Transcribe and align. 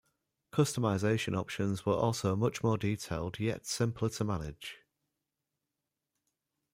Customisation 0.51 1.37
options 1.37 1.85
were 1.85 1.93
also 1.93 2.35
much 2.35 2.63
more 2.63 2.75
detailed 2.75 3.39
yet 3.39 3.67
simpler 3.67 4.09
to 4.09 4.23
manage. 4.23 4.77